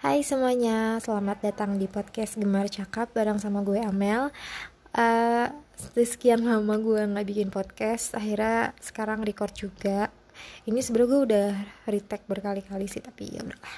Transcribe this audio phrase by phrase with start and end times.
[0.00, 4.32] Hai semuanya, selamat datang di podcast Gemar Cakap bareng sama gue Amel.
[4.96, 5.52] Uh,
[5.92, 10.08] sekian lama gue nggak bikin podcast, akhirnya sekarang record juga.
[10.64, 11.48] Ini sebenernya gue udah
[11.84, 13.76] retake berkali-kali sih, tapi ya udahlah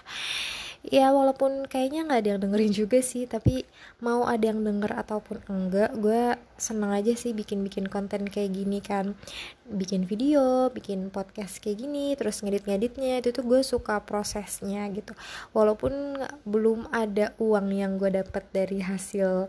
[0.83, 3.63] ya walaupun kayaknya nggak ada yang dengerin juga sih tapi
[4.03, 9.15] mau ada yang denger ataupun enggak gue seneng aja sih bikin-bikin konten kayak gini kan.
[9.63, 15.15] Bikin video bikin podcast kayak gini terus ngedit-ngeditnya itu tuh gue suka prosesnya gitu.
[15.55, 19.47] Walaupun belum ada uang yang gue dapat dari hasil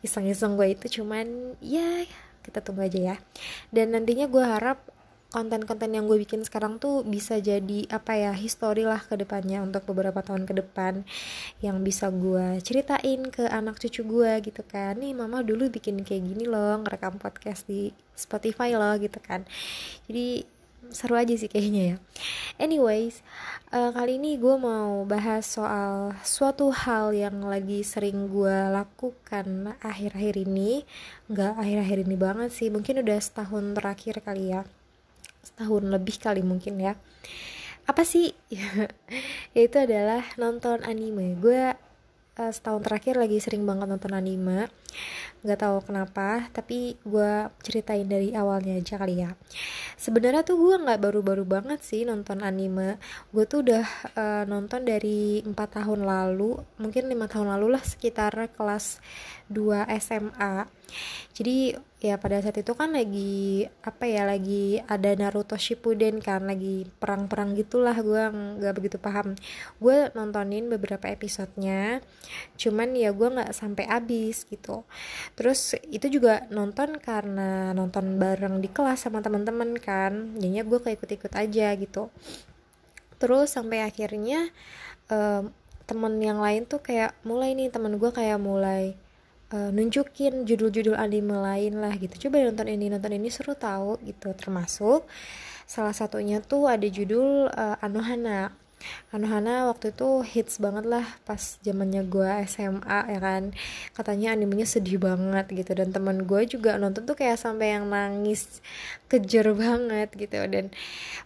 [0.00, 2.08] iseng-iseng gue itu cuman ya
[2.40, 3.16] kita tunggu aja ya.
[3.68, 4.80] Dan nantinya gue harap
[5.30, 9.86] konten-konten yang gue bikin sekarang tuh bisa jadi apa ya histori lah ke depannya untuk
[9.86, 11.06] beberapa tahun ke depan
[11.62, 14.98] yang bisa gue ceritain ke anak cucu gue gitu kan.
[14.98, 19.46] Nih mama dulu bikin kayak gini loh ngerekam podcast di Spotify loh gitu kan.
[20.10, 20.42] Jadi
[20.90, 21.96] seru aja sih kayaknya ya.
[22.58, 23.22] Anyways
[23.70, 30.42] uh, kali ini gue mau bahas soal suatu hal yang lagi sering gue lakukan akhir-akhir
[30.42, 30.82] ini.
[31.30, 34.66] Nggak akhir-akhir ini banget sih mungkin udah setahun terakhir kali ya
[35.44, 36.94] setahun lebih kali mungkin ya.
[37.88, 38.30] Apa sih?
[39.56, 41.34] Yaitu adalah nonton anime.
[41.40, 41.74] Gue
[42.38, 44.70] uh, setahun terakhir lagi sering banget nonton anime.
[45.40, 49.32] Nggak tahu kenapa tapi gue ceritain dari awalnya aja kali ya.
[49.96, 53.00] Sebenarnya tuh gue nggak baru-baru banget sih nonton anime.
[53.32, 56.60] Gue tuh udah uh, nonton dari empat tahun lalu.
[56.78, 59.00] Mungkin lima tahun lalu lah sekitar kelas
[59.50, 60.70] 2 SMA
[61.34, 66.88] jadi ya pada saat itu kan lagi apa ya lagi ada Naruto Shippuden kan lagi
[66.96, 68.24] perang-perang gitulah gue
[68.56, 69.36] nggak begitu paham.
[69.76, 72.00] Gue nontonin beberapa episodenya
[72.56, 74.88] cuman ya gue nggak sampai habis gitu.
[75.36, 81.04] Terus itu juga nonton karena nonton bareng di kelas sama teman-teman kan jadinya gue kayak
[81.04, 82.08] ikut-ikut aja gitu.
[83.20, 84.48] Terus sampai akhirnya
[85.12, 85.52] um,
[85.84, 88.96] temen yang lain tuh kayak mulai nih temen gue kayak mulai
[89.50, 92.28] uh, nunjukin judul-judul anime lain lah gitu.
[92.28, 94.32] Coba nonton ini nonton ini seru tahu gitu.
[94.34, 95.06] Termasuk
[95.66, 98.54] salah satunya tuh ada judul uh, Anohana.
[99.12, 103.52] Anohana waktu itu hits banget lah pas zamannya gue SMA ya kan.
[103.92, 105.76] Katanya animenya sedih banget gitu.
[105.76, 108.64] Dan teman gue juga nonton tuh kayak sampai yang nangis
[109.10, 110.40] kejer banget gitu.
[110.48, 110.72] Dan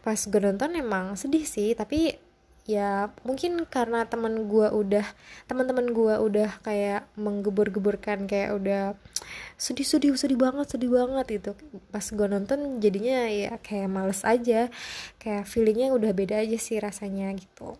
[0.02, 2.23] pas gue nonton emang sedih sih tapi
[2.64, 5.04] ya mungkin karena teman gue udah
[5.44, 8.82] teman-teman gue udah kayak menggebur-geburkan kayak udah
[9.60, 11.50] sedih sedih sedih banget sedih banget itu
[11.92, 14.72] pas gue nonton jadinya ya kayak males aja
[15.20, 17.76] kayak feelingnya udah beda aja sih rasanya gitu.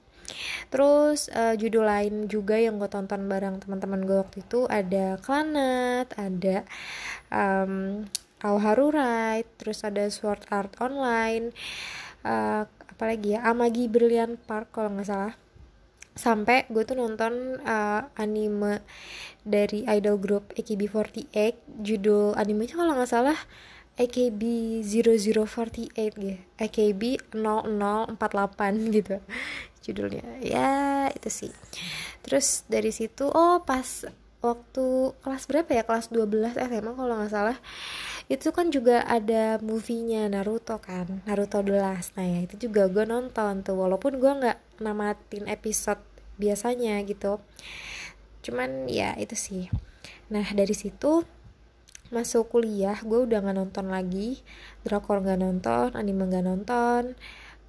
[0.73, 6.13] Terus uh, judul lain juga yang gue tonton bareng teman-teman gue waktu itu ada Klanat
[6.17, 6.65] ada
[7.33, 8.05] um,
[8.45, 11.53] Haru Ride terus ada Sword Art Online
[12.25, 12.65] uh,
[13.05, 13.45] apalagi ya?
[13.45, 15.37] Amagi Brilliant Park kalau nggak salah.
[16.17, 18.81] Sampai gue tuh nonton uh, anime
[19.45, 21.37] dari idol group AKB48
[21.85, 23.37] judul animenya kalau nggak salah
[24.01, 24.41] AKB
[24.81, 29.21] 0048 gitu AKB 0048 gitu.
[29.85, 30.25] Judulnya.
[30.41, 31.53] Ya itu sih.
[32.25, 34.09] Terus dari situ oh pas
[34.45, 35.83] waktu kelas berapa ya?
[35.89, 37.59] Kelas 12 SMA kalau nggak salah.
[38.29, 41.25] Itu kan juga ada movie-nya Naruto kan?
[41.25, 42.13] Naruto The Last.
[42.21, 43.77] Nah ya itu juga gue nonton tuh.
[43.81, 46.01] Walaupun gue nggak namatin episode
[46.37, 47.41] biasanya gitu.
[48.45, 49.73] Cuman ya itu sih.
[50.29, 51.25] Nah dari situ
[52.13, 54.45] masuk kuliah gue udah nggak nonton lagi.
[54.85, 57.17] Drakor nggak nonton anime nggak nonton.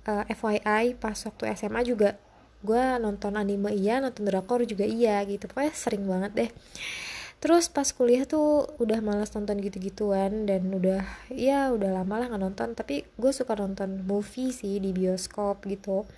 [0.05, 2.19] Uh, eh, FYI pas waktu SMA juga
[2.65, 5.45] gue nonton anime iya nonton drakor juga iya gitu.
[5.45, 6.51] Pokoknya sering banget deh.
[7.45, 12.41] Terus pas kuliah tuh udah malas nonton gitu-gituan dan udah ya udah lama lah nggak
[12.41, 12.69] nonton.
[12.73, 16.09] Tapi gue suka nonton movie sih di bioskop gitu.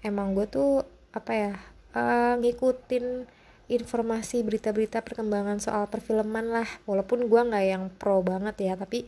[0.00, 0.80] Emang gue tuh
[1.12, 1.52] apa ya
[1.92, 3.28] uh, ngikutin
[3.68, 6.68] informasi berita-berita perkembangan soal perfilman lah.
[6.88, 9.04] Walaupun gue nggak yang pro banget ya tapi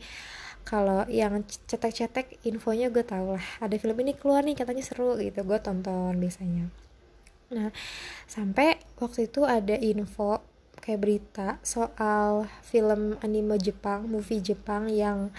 [0.65, 3.45] kalau yang cetek-cetek infonya gue tau lah.
[3.57, 5.41] Ada film ini keluar nih katanya seru gitu.
[5.41, 6.84] Gue tonton biasanya
[7.53, 7.69] nah
[8.25, 10.41] sampai waktu itu ada info
[10.85, 15.33] kayak berita soal film anime Jepang, movie Jepang yang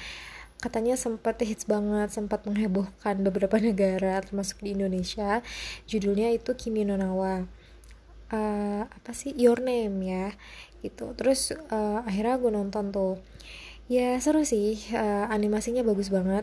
[0.58, 5.46] katanya sempat hits banget, sempat menghebohkan beberapa negara termasuk di Indonesia.
[5.86, 7.46] Judulnya itu Kimi no Nawa.
[8.26, 10.34] Uh, apa sih Your Name ya
[10.82, 11.14] gitu.
[11.14, 13.14] Terus uh, akhirnya gue nonton tuh.
[13.86, 16.42] Ya seru sih, uh, animasinya bagus banget.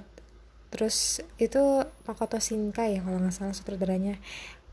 [0.72, 4.16] Terus itu Makoto Shinkai ya kalau nggak salah sutradaranya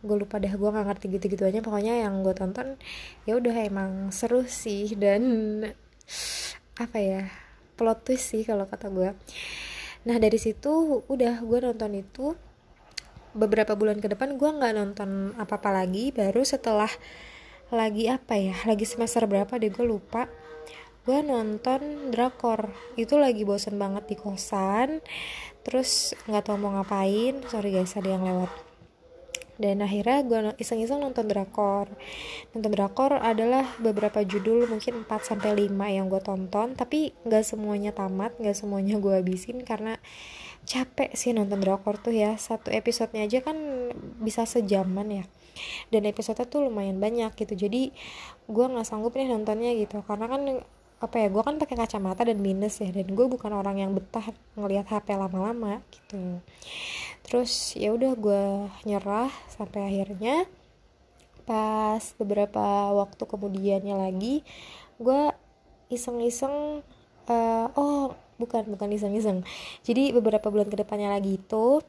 [0.00, 1.61] gue lupa deh gue nggak ngerti gitu-gitu aja.
[1.61, 2.76] Pokoknya yang gue tonton
[3.29, 4.97] ya udah emang seru sih.
[4.97, 5.23] Dan
[6.81, 7.29] apa ya
[7.76, 9.12] plot twist sih kalau kata gue
[10.00, 12.32] nah dari situ udah gue nonton itu
[13.37, 16.11] beberapa bulan ke depan gue nggak nonton apa-apa lagi.
[16.11, 16.91] Baru setelah
[17.70, 20.26] lagi apa ya lagi semester berapa deh gue lupa.
[21.06, 22.75] Gue nonton drakor.
[22.99, 24.99] Itu lagi bosen banget di kosan.
[25.62, 27.44] Terus nggak tahu mau ngapain.
[27.47, 28.69] Sorry guys ada yang lewat
[29.60, 31.92] dan akhirnya gue iseng-iseng nonton drakor.
[32.56, 37.92] Nonton drakor adalah beberapa judul mungkin 4 sampai 5 yang gue tonton tapi nggak semuanya
[37.92, 40.00] tamat nggak semuanya gue habisin karena
[40.64, 42.40] capek sih nonton drakor tuh ya.
[42.40, 43.56] Satu episodenya aja kan
[44.16, 45.24] bisa sejaman ya.
[45.92, 47.52] Dan episode tuh lumayan banyak gitu.
[47.68, 47.92] Jadi
[48.48, 50.00] gue nggak sanggup nih nontonnya gitu.
[50.08, 50.64] Karena kan
[51.00, 54.37] apa ya gue kan pakai kacamata dan minus ya dan gue bukan orang yang betah
[54.52, 56.44] ngelihat HP lama-lama gitu.
[57.25, 58.44] Terus ya udah gue
[58.85, 60.44] nyerah sampai akhirnya
[61.49, 64.44] pas beberapa waktu kemudiannya lagi
[65.00, 65.32] gue
[65.88, 66.85] iseng-iseng
[67.32, 69.41] uh, oh bukan bukan iseng-iseng.
[69.81, 71.81] Jadi beberapa bulan ke depannya lagi itu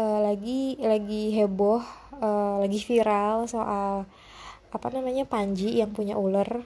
[0.00, 1.84] uh, lagi lagi heboh
[2.24, 4.08] uh, lagi viral soal
[4.68, 6.64] apa namanya Panji yang punya ular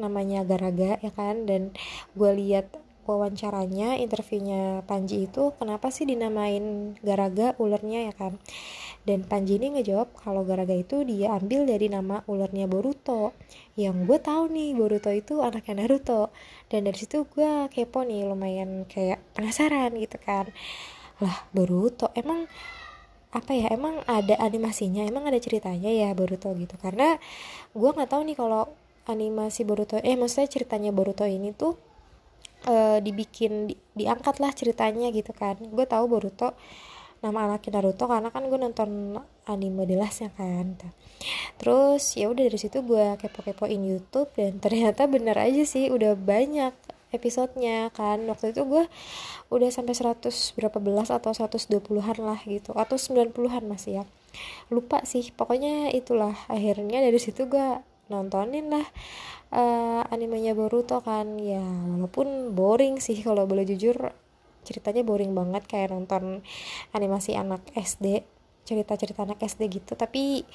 [0.00, 1.44] namanya Garaga ya kan?
[1.44, 1.76] Dan
[2.16, 2.72] gue lihat
[3.04, 8.38] wawancaranya interviewnya Panji itu kenapa sih dinamain Garaga ularnya ya kan?
[9.00, 13.32] Dan Panji ini ngejawab kalau Garaga itu dia ambil dari nama ularnya Boruto.
[13.74, 16.28] Yang gue tahu nih Boruto itu anaknya Naruto.
[16.68, 20.52] Dan dari situ gue kepo nih lumayan kayak penasaran gitu kan.
[21.24, 22.44] Lah Boruto emang
[23.32, 23.72] apa ya?
[23.72, 25.08] Emang ada animasinya?
[25.08, 26.76] Emang ada ceritanya ya Boruto gitu?
[26.76, 27.16] Karena
[27.72, 28.68] gue nggak tahu nih kalau
[29.08, 31.78] animasi Boruto eh maksudnya ceritanya Boruto ini tuh
[32.68, 35.56] uh, dibikin di, diangkat lah ceritanya gitu kan.
[35.60, 36.52] Gue tahu Boruto
[37.20, 40.76] nama anaknya Naruto karena kan gue nonton anime The ya kan.
[41.60, 46.72] Terus ya udah dari situ gue kepo-kepoin YouTube dan ternyata bener aja sih udah banyak
[47.12, 48.24] episodenya kan.
[48.24, 48.88] Waktu itu gue
[49.52, 54.04] udah sampai 100 berapa belas atau 120-an lah gitu atau 90-an masih ya.
[54.72, 58.86] Lupa sih pokoknya itulah akhirnya dari situ gue nontonin lah
[59.54, 61.38] uh, animenya Boruto kan.
[61.38, 64.12] Ya walaupun boring sih kalau boleh jujur
[64.60, 66.44] ceritanya boring banget kayak nonton
[66.92, 68.22] animasi anak SD
[68.64, 69.98] cerita-cerita anak SD gitu.
[69.98, 70.46] Tapi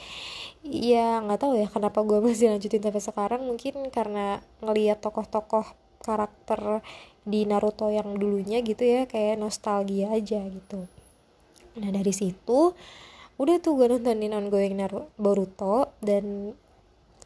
[0.63, 3.41] ya nggak tahu ya kenapa gue masih lanjutin sampai sekarang.
[3.43, 5.67] Mungkin karena ngelihat tokoh-tokoh
[5.99, 6.85] karakter
[7.25, 10.85] di Naruto yang dulunya gitu ya kayak nostalgia aja gitu.
[11.81, 12.77] Nah dari situ
[13.35, 15.91] udah tuh gue nontonin ongoing Naruto Boruto.
[15.99, 16.55] Dan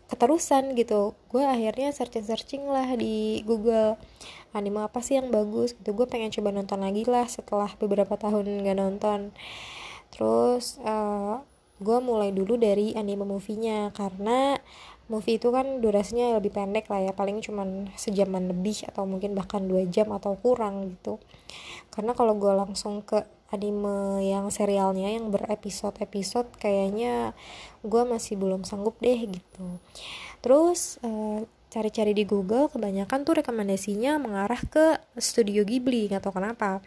[0.09, 1.13] keterusan gitu.
[1.29, 3.95] Gue akhirnya searching searching lah di Google
[4.51, 5.93] anime apa sih yang bagus gitu.
[5.93, 9.19] Gue pengen coba nonton lagi lah setelah beberapa tahun gak nonton.
[10.09, 11.35] Terus uh, eh,
[11.79, 14.57] gue mulai dulu dari anime movie-nya karena
[15.09, 17.13] movie itu kan durasinya lebih pendek lah ya.
[17.13, 21.21] Paling cuman sejaman lebih atau mungkin bahkan dua jam atau kurang gitu.
[21.93, 27.33] Karena kalau gue langsung ke anime yang serialnya yang berepisode-episode kayaknya
[27.81, 29.65] gue masih belum sanggup deh gitu.
[30.39, 36.81] Terus uh, cari-cari di Google kebanyakan tuh rekomendasinya mengarah ke studio Ghibli nggak tahu kenapa.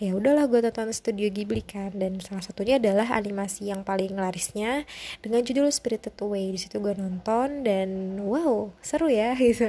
[0.00, 4.88] Ya udahlah gue tonton studio Ghibli kan dan salah satunya adalah animasi yang paling larisnya
[5.20, 6.56] dengan judul Spirited Away.
[6.56, 9.68] Di situ gue nonton dan wow seru ya gitu.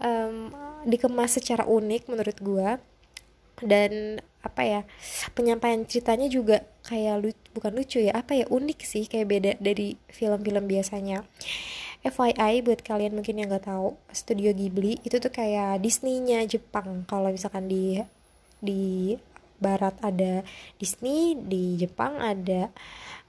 [0.00, 0.52] Um,
[0.84, 2.68] dikemas secara unik menurut gue
[3.64, 4.80] dan apa ya
[5.36, 9.96] penyampaian ceritanya juga kayak lucu, bukan lucu ya apa ya unik sih kayak beda dari
[10.08, 11.24] film-film biasanya.
[12.00, 17.04] FYI buat kalian mungkin yang nggak tahu Studio Ghibli itu tuh kayak Disney-nya Jepang.
[17.04, 18.00] Kalau misalkan di
[18.56, 19.12] di
[19.60, 20.40] Barat ada
[20.80, 22.72] Disney di Jepang ada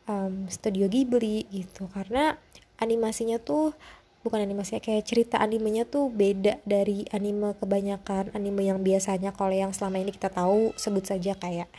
[0.07, 1.91] um, Studio Ghibli gitu.
[1.91, 2.31] Karena
[2.79, 3.75] animasinya tuh
[4.21, 9.33] bukan animasi kayak cerita animenya tuh beda dari anime kebanyakan anime yang biasanya.
[9.33, 11.69] Kalau yang selama ini kita tahu sebut saja kayak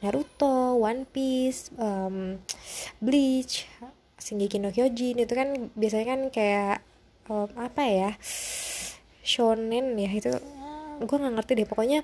[0.00, 2.40] Naruto, One Piece, um,
[2.98, 3.68] Bleach,
[4.16, 5.20] Shingeki no Kyojin.
[5.20, 6.76] Itu kan biasanya kan kayak
[7.28, 8.10] um, apa ya
[9.22, 10.32] shonen ya itu
[11.02, 11.68] gue nggak ngerti deh.
[11.68, 12.00] Pokoknya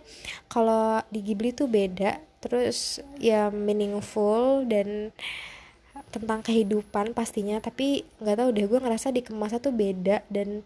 [0.53, 5.11] kalau di Ghibli tuh beda terus ya meaningful dan
[6.09, 10.65] tentang kehidupan pastinya tapi nggak tahu deh gue ngerasa dikemasnya tuh beda dan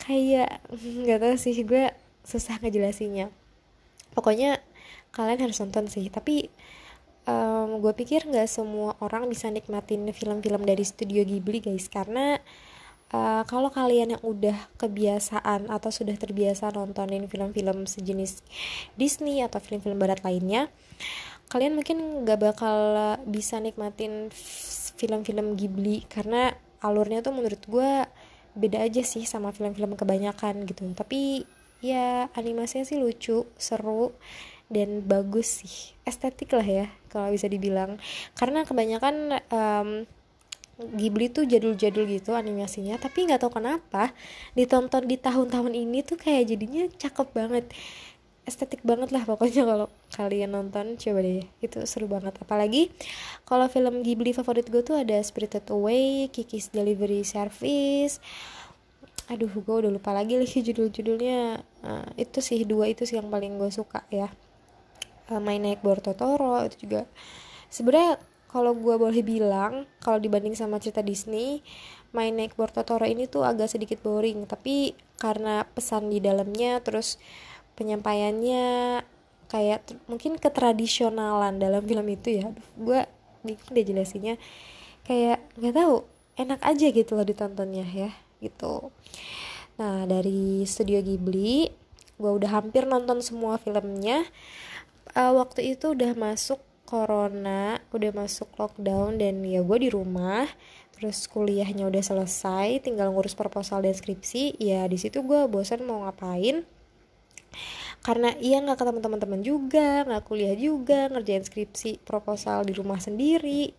[0.00, 0.64] kayak
[1.04, 1.92] nggak tahu sih gue
[2.24, 3.28] susah ngejelasinnya.
[4.16, 4.62] Pokoknya
[5.14, 6.48] kalian harus nonton sih tapi
[7.28, 11.86] um, gue pikir nggak semua orang bisa nikmatin film-film dari studio Ghibli guys.
[11.92, 12.40] Karena
[13.12, 18.42] uh, kalau kalian yang udah kebiasaan atau sudah terbiasa nontonin film-film sejenis
[18.98, 20.72] Disney atau film-film barat lainnya
[21.52, 22.78] kalian mungkin nggak bakal
[23.28, 24.32] bisa nikmatin
[24.94, 27.90] film-film Ghibli karena alurnya tuh menurut gue
[28.54, 30.86] beda aja sih sama film-film kebanyakan gitu.
[30.94, 31.44] Tapi
[31.84, 34.14] ya animasinya sih lucu seru
[34.70, 35.96] dan bagus sih.
[36.06, 37.98] Estetik lah ya kalau bisa dibilang.
[38.38, 39.88] Karena kebanyakan um,
[40.74, 44.10] Ghibli tuh jadul-jadul gitu animasinya tapi nggak tahu kenapa
[44.58, 47.64] ditonton di tahun-tahun ini tuh kayak jadinya cakep banget
[48.44, 51.44] estetik banget lah pokoknya kalau kalian nonton coba deh.
[51.60, 52.36] Itu seru banget.
[52.40, 52.92] Apalagi
[53.48, 58.20] kalau film Ghibli favorit gue tuh ada Spirited Away, Kiki's Delivery Service.
[59.32, 61.64] Aduh gue udah lupa lagi lagi judul-judulnya.
[61.80, 64.28] Uh, itu sih dua itu sih yang paling gue suka ya.
[65.32, 67.08] Uh, My Neighbor Totoro itu juga.
[67.72, 68.20] Sebenarnya
[68.52, 71.64] kalau gue boleh bilang kalau dibanding sama cerita Disney
[72.14, 74.44] My Neighbor Totoro ini tuh agak sedikit boring.
[74.44, 77.16] Tapi karena pesan di dalamnya terus
[77.74, 78.66] penyampaiannya
[79.50, 82.46] kayak mungkin ketradisionalan dalam film itu ya.
[82.74, 83.06] Gue
[83.46, 84.34] bingung deh jelasinnya.
[85.04, 85.94] Kayak nggak tahu
[86.34, 88.10] enak aja gitu loh ditontonnya ya
[88.42, 88.90] gitu.
[89.78, 91.70] Nah dari studio Ghibli
[92.14, 94.26] gue udah hampir nonton semua filmnya.
[95.14, 100.46] Uh, waktu itu udah masuk corona udah masuk lockdown dan ya gue di rumah.
[100.94, 104.56] Terus kuliahnya udah selesai tinggal ngurus proposal dan skripsi.
[104.62, 106.62] Ya di situ gue bosan mau ngapain
[108.04, 113.72] karena iya nggak ketemu teman-teman juga nggak kuliah juga ngerjain skripsi proposal di rumah sendiri.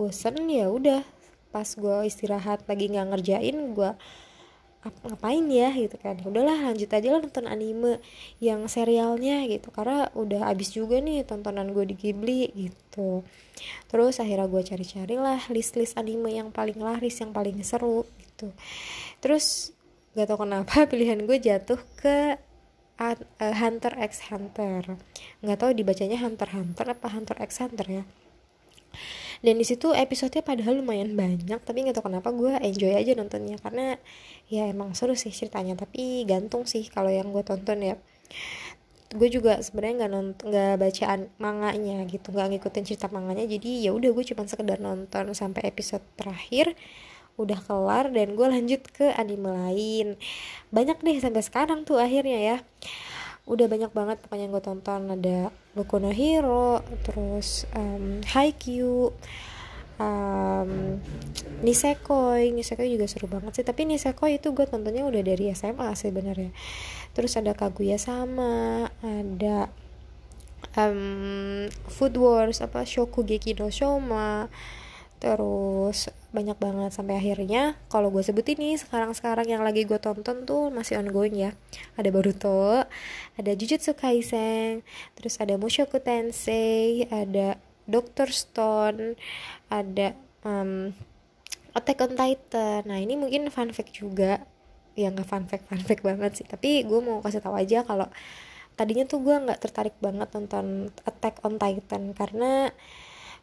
[0.00, 1.04] Bosan ya udah.
[1.52, 3.90] Pas gue istirahat lagi nggak ngerjain gue
[5.04, 5.68] ngapain ya?
[5.76, 6.16] Gitu kan.
[6.24, 8.00] Udahlah lanjut aja lah nonton anime
[8.40, 9.68] yang serialnya gitu.
[9.68, 13.20] Karena udah abis juga nih tontonan gue di Ghibli gitu.
[13.92, 18.48] Terus akhirnya gue cari-cari lah list-list anime yang paling laris yang paling seru gitu.
[19.20, 19.76] Terus
[20.16, 22.47] gak tau kenapa pilihan gue jatuh ke
[23.38, 24.98] Hunter x Hunter.
[25.38, 28.02] Nggak tahu dibacanya Hunter Hunter apa Hunter x Hunter ya.
[29.38, 33.54] Dan di situ episodenya padahal lumayan banyak tapi nggak tahu kenapa gue enjoy aja nontonnya
[33.62, 33.94] karena
[34.50, 37.94] ya emang seru sih ceritanya tapi gantung sih kalau yang gue tonton ya.
[39.14, 43.90] Gue juga sebenarnya nggak nonton nggak bacaan manganya gitu nggak ngikutin cerita manganya jadi ya
[43.94, 46.74] udah gue cuma sekedar nonton sampai episode terakhir
[47.38, 50.06] udah kelar dan gue lanjut ke anime lain.
[50.74, 52.56] Banyak deh sampai sekarang tuh akhirnya ya.
[53.48, 55.08] Udah banyak banget pokoknya gue tonton.
[55.14, 59.14] Ada Boku no Hero terus um, Haikyuu
[60.02, 60.70] um,
[61.62, 62.50] Nisekoi.
[62.50, 66.50] Nisekoi juga seru banget sih tapi Nisekoi itu gue tontonnya udah dari SMA sebenarnya
[67.14, 69.70] terus ada Kaguya sama ada
[70.78, 74.46] um, Food Wars apa Shokugeki no Shoma
[75.18, 80.68] terus banyak banget sampai akhirnya kalau gue sebut ini sekarang-sekarang yang lagi gue tonton tuh
[80.68, 81.50] masih ongoing ya.
[81.96, 82.84] Ada Boruto
[83.40, 84.84] ada Jujutsu Kaisen
[85.16, 87.56] terus ada Mushoku Tensei ada
[87.88, 89.16] Doctor Stone
[89.72, 90.12] ada
[90.44, 90.92] um,
[91.72, 92.82] Attack on Titan.
[92.84, 94.44] Nah ini mungkin fun fact juga.
[94.98, 96.46] Ya nggak fun fact fun fact banget sih.
[96.48, 98.10] Tapi gue mau kasih tahu aja kalau
[98.76, 102.68] tadinya tuh gue nggak tertarik banget nonton Attack on Titan karena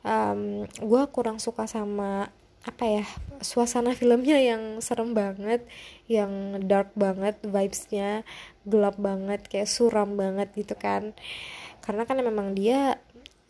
[0.05, 2.29] um, gue kurang suka sama
[2.65, 3.05] apa ya
[3.45, 5.61] suasana filmnya yang serem banget
[6.09, 8.25] yang dark banget vibesnya
[8.65, 11.13] gelap banget kayak suram banget gitu kan
[11.85, 12.97] karena kan memang dia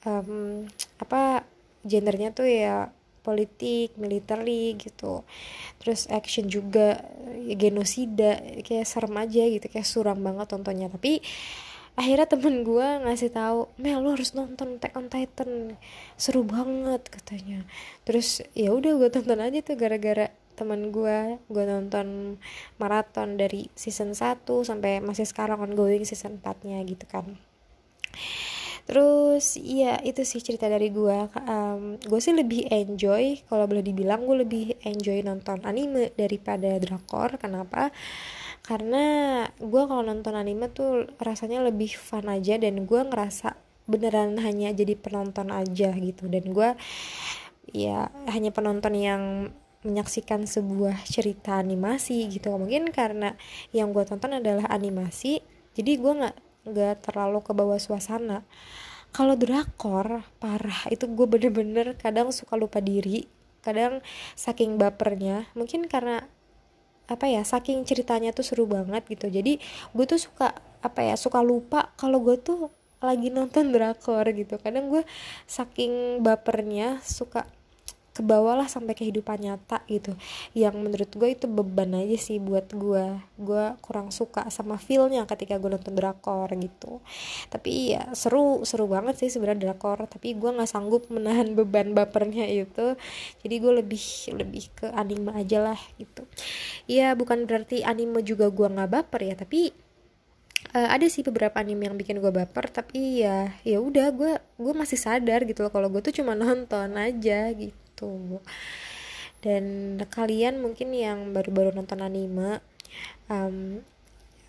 [0.03, 0.67] um,
[0.99, 1.47] apa
[1.87, 2.91] gendernya tuh ya
[3.25, 5.25] politik, military gitu.
[5.81, 7.01] Terus action juga
[7.41, 10.93] ya, genosida kayak serem aja gitu, kayak suram banget tontonnya.
[10.93, 11.25] Tapi
[11.95, 15.51] akhirnya temen gue ngasih tahu Mel lu harus nonton Attack on Titan.
[16.19, 17.63] Seru banget katanya.
[18.03, 22.39] Terus ya udah gue tonton aja tuh gara-gara temen gue gue nonton
[22.79, 27.35] maraton dari season 1 sampai masih sekarang ongoing season 4 nya gitu kan.
[28.85, 31.17] Terus iya itu sih cerita dari gue
[31.49, 37.41] um, gue sih lebih enjoy kalau boleh dibilang gue lebih enjoy nonton anime daripada drakor.
[37.41, 37.89] Kenapa
[38.65, 39.05] karena
[39.61, 43.53] gue kalau nonton anime tuh rasanya lebih fun aja dan gue ngerasa
[43.85, 46.25] beneran hanya jadi penonton aja gitu.
[46.25, 46.73] Dan gue
[47.69, 49.53] ya hanya penonton yang
[49.85, 52.49] menyaksikan sebuah cerita animasi gitu.
[52.57, 53.37] Mungkin karena
[53.69, 55.45] yang gue tonton adalah animasi
[55.75, 58.41] jadi gue nggak nggak terlalu ke bawah suasana.
[59.11, 60.87] Kalau drakor parah.
[60.91, 63.27] Itu gue bener-bener kadang suka lupa diri.
[63.61, 64.01] Kadang
[64.33, 65.47] saking bapernya.
[65.53, 66.25] Mungkin karena
[67.05, 69.29] apa ya saking ceritanya tuh seru banget gitu.
[69.29, 69.61] Jadi
[69.93, 72.69] gue tuh suka apa ya suka lupa kalau gue tuh
[73.03, 74.57] lagi nonton drakor gitu.
[74.57, 75.03] Kadang gue
[75.45, 77.45] saking bapernya suka
[78.15, 80.15] ke bawah lah sampai kehidupan nyata gitu.
[80.55, 85.59] Yang menurut gue itu beban aja sih buat gue gue kurang suka sama feelnya ketika
[85.59, 87.03] gue nonton drakor gitu.
[87.51, 90.07] Tapi ya seru seru banget sih sebenarnya drakor.
[90.07, 92.95] Tapi gue nggak sanggup menahan beban bapernya itu.
[93.43, 96.23] Jadi gue lebih lebih ke anime aja lah gitu
[96.85, 99.73] ya bukan berarti anime juga gue nggak baper ya tapi
[100.73, 104.73] uh, ada sih beberapa anime yang bikin gue baper tapi ya ya udah gue gue
[104.73, 108.41] masih sadar gitu loh kalau gue tuh cuma nonton aja gitu.
[109.45, 112.65] Dan kalian mungkin yang baru-baru nonton anime
[113.29, 113.77] um,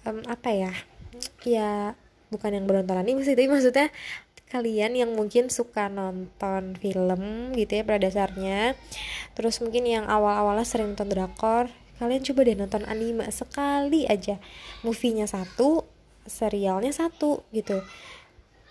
[0.08, 0.72] um, apa ya
[1.44, 1.92] ya
[2.32, 3.92] bukan yang baru nonton anime sih tapi maksudnya
[4.46, 8.78] kalian yang mungkin suka nonton film gitu ya pada dasarnya
[9.34, 11.66] terus mungkin yang awal-awalnya sering nonton drakor
[11.96, 14.36] kalian coba deh nonton anime sekali aja.
[14.84, 15.84] Movie-nya satu
[16.26, 17.80] serialnya satu gitu.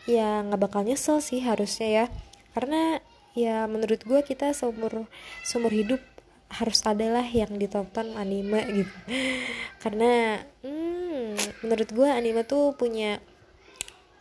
[0.05, 2.05] Ya nggak bakal nyesel sih harusnya ya.
[2.53, 3.01] Karena
[3.35, 5.09] ya menurut gue kita seumur
[5.43, 5.99] seumur hidup
[6.47, 8.95] harus adalah yang ditonton anime gitu.
[9.83, 13.19] Karena hmm, menurut gue anime tuh punya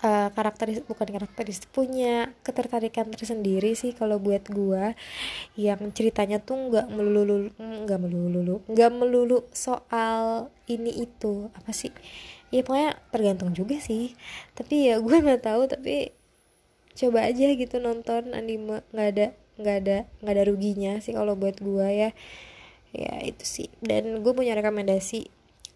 [0.04, 4.92] uh, karakteristik bukan karakteristik punya ketertarikan tersendiri sih kalau buat gua.
[5.56, 11.90] Yang ceritanya tuh nggak melulu nggak melulu nggak melulu soal ini itu apa sih.
[12.52, 14.12] Ya pokoknya tergantung juga sih.
[14.52, 16.12] Tapi ya gue nggak tahu tapi
[16.94, 19.26] coba aja gitu nonton anime nggak ada
[19.58, 22.10] nggak ada nggak ada ruginya sih kalau buat gue ya.
[22.94, 23.68] Ya itu sih.
[23.82, 25.26] Dan gue punya rekomendasi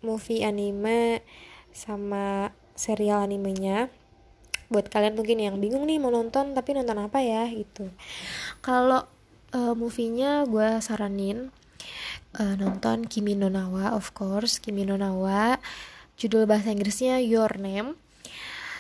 [0.06, 1.26] movie anime
[1.75, 3.90] sama serial animenya
[4.68, 7.88] buat kalian mungkin yang bingung nih mau nonton tapi nonton apa ya gitu.
[8.60, 9.08] Kalau
[9.56, 11.48] uh, movie-nya gue saranin
[12.37, 14.60] uh, nonton Kimi no Nawa of course.
[14.60, 15.56] Kimi no Nawa
[16.20, 17.96] judul bahasa Inggrisnya Your Name.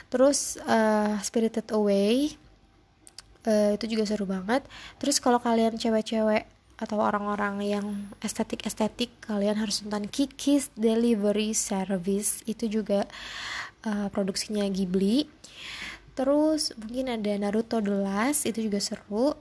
[0.08, 2.36] Terus uh, Spirited Away
[3.48, 4.64] uh, itu juga seru banget.
[5.00, 7.86] Terus kalau kalian cewek-cewek atau orang-orang yang
[8.22, 12.46] estetik-estetik kalian harus nonton Kiki's Delivery Service.
[12.46, 13.10] Itu juga
[13.86, 15.28] uh, produksinya Ghibli.
[16.18, 19.38] Terus mungkin ada Naruto The Last itu juga seru.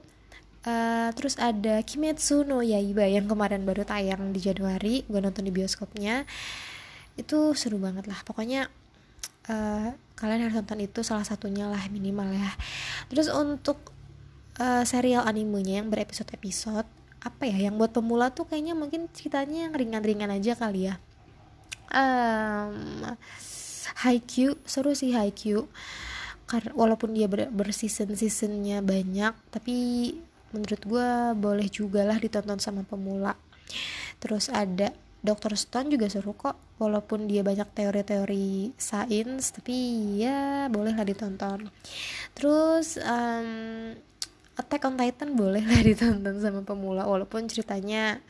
[0.68, 5.54] Uh, terus ada Kimetsu no Yaiba yang kemarin baru tayang di Januari gue nonton di
[5.54, 6.28] bioskopnya.
[7.18, 8.68] Itu seru banget lah pokoknya
[9.48, 12.52] uh, kalian harus nonton itu salah satunya lah minimal ya.
[13.08, 13.80] Terus untuk
[14.60, 16.86] uh, serial animenya yang berepisode-episode
[17.18, 21.02] apa ya yang buat pemula tuh kayaknya mungkin ceritanya yang ringan-ringan aja kali ya.
[21.88, 23.16] Um,
[24.04, 25.68] Haikyuu seru sih Haikyuu
[26.48, 29.76] karena walaupun dia ber, berseason seasonnya banyak tapi
[30.56, 33.36] menurut gue boleh juga lah ditonton sama pemula
[34.24, 35.60] terus ada Dr.
[35.60, 39.76] Stone juga seru kok walaupun dia banyak teori-teori sains tapi
[40.24, 41.68] ya boleh lah ditonton
[42.32, 43.92] terus um,
[44.58, 48.24] Attack on Titan boleh lah ditonton sama pemula walaupun ceritanya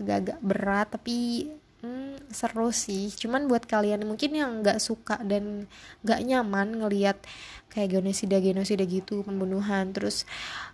[0.00, 3.06] agak-agak berat tapi Hmm, seru sih.
[3.14, 5.70] Cuman buat kalian mungkin yang nggak suka dan
[6.02, 7.22] nggak nyaman ngelihat
[7.70, 10.26] kayak genosida genosida gitu pembunuhan terus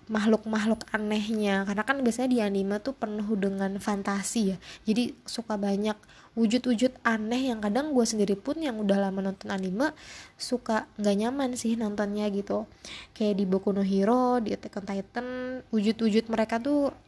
[0.09, 1.69] makhluk-makhluk anehnya.
[1.69, 4.59] Karena kan biasanya di anime tuh penuh dengan fantasi ya.
[4.88, 5.97] Jadi suka banyak
[6.40, 9.93] wujud-wujud aneh yang kadang gue sendiri pun yang udah lama nonton anime
[10.40, 12.64] suka nggak nyaman sih nontonnya gitu.
[13.12, 15.27] Kayak di Boku no Hero di Attack on Titan
[15.69, 17.04] wujud-wujud mereka tuh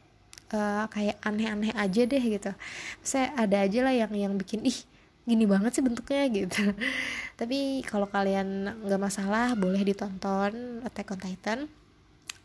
[0.53, 2.53] uh, kayak aneh-aneh aja deh gitu.
[3.03, 4.79] Saya ada aja lah yang yang bikin ih
[5.27, 6.75] gini banget sih bentuknya gitu.
[7.35, 11.61] Tapi kalau kalian nggak masalah boleh ditonton Attack on Titan.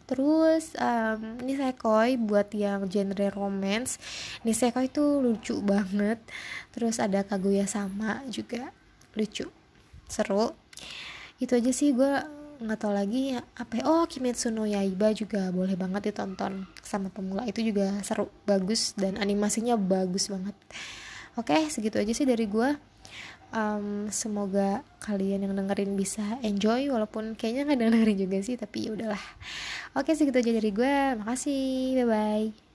[0.09, 3.95] Terus um, Nisekoi buat yang genre romance.
[4.43, 6.19] Nisekoi itu lucu banget.
[6.75, 8.75] Terus ada Kaguya sama juga
[9.15, 9.47] lucu.
[10.11, 10.51] Seru.
[11.39, 13.83] Itu aja sih gue nggak tahu lagi apa ya.
[13.89, 17.43] Oh Kimetsu no Yaiba juga boleh banget ditonton sama pemula.
[17.49, 20.53] Itu juga seru bagus dan animasinya bagus banget.
[21.35, 22.69] Oke segitu aja sih dari gue
[23.55, 28.95] um, semoga kalian yang dengerin bisa enjoy walaupun kayaknya nggak dengerin juga sih tapi ya
[28.95, 29.23] udahlah.
[29.97, 31.97] Oke segitu aja dari gue makasih.
[32.03, 32.70] Bye bye